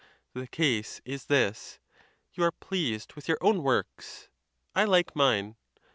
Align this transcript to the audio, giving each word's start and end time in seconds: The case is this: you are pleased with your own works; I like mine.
The 0.33 0.47
case 0.47 0.99
is 1.05 1.25
this: 1.25 1.77
you 2.33 2.43
are 2.43 2.51
pleased 2.51 3.13
with 3.13 3.27
your 3.27 3.37
own 3.39 3.61
works; 3.61 4.29
I 4.73 4.83
like 4.85 5.15
mine. 5.15 5.57